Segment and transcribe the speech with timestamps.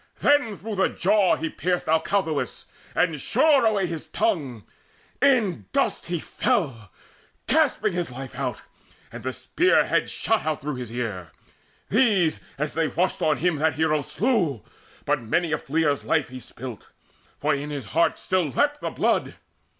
[0.17, 2.65] Then through the jaw he pierced Alcathous,
[2.95, 4.63] And shore away his tongue:
[5.21, 6.91] in dust he fell
[7.45, 8.63] Gasping his life out,
[9.11, 11.29] and the spear head shot Out through his ear.
[11.89, 14.63] These, as they rushed on him, That hero slew;
[15.05, 16.89] but many a fleer's life He spilt,
[17.37, 19.35] for in his heart still leapt the blood.